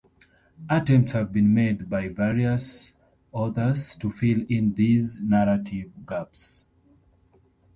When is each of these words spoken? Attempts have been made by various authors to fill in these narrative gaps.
Attempts 0.67 1.11
have 1.13 1.31
been 1.31 1.53
made 1.53 1.87
by 1.87 2.07
various 2.07 2.91
authors 3.31 3.95
to 3.97 4.09
fill 4.11 4.43
in 4.49 4.73
these 4.73 5.17
narrative 5.21 5.91
gaps. 6.07 6.65